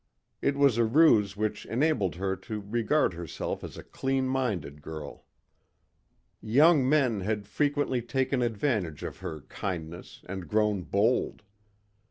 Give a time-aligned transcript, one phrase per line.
[0.41, 5.25] It was a ruse which enabled her to regard herself as a clean minded girl.
[6.41, 11.43] Young men had frequently taken advantage of her kindness and grown bold.